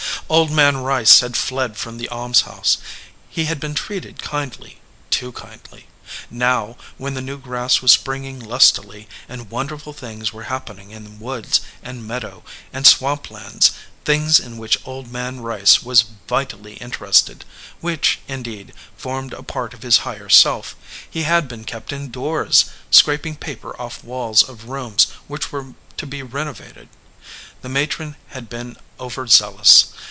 [0.29, 2.77] Old Man Rice had fled from the almshouse.
[3.29, 5.87] He had been treated kindly, too kindly.
[6.29, 11.59] Now, when the new grass was springing lustily, and wonderful things were happening in woods,
[11.83, 13.71] and meadow, and swamp lands,
[14.05, 17.43] things in which Old Man Rice was vitally interested,
[17.81, 20.77] which, indeed, formed a part of his higher self,
[21.09, 26.23] he had been kept indoors, scraping paper off walls of rooms which were to be
[26.23, 26.87] reno vated.
[27.61, 29.87] The matron had been over zealous.